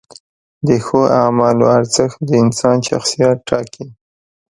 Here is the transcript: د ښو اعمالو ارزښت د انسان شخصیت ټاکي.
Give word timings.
د 0.67 0.69
ښو 0.85 1.01
اعمالو 1.21 1.65
ارزښت 1.77 2.17
د 2.29 2.29
انسان 2.43 2.77
شخصیت 2.89 3.37
ټاکي. 3.47 3.85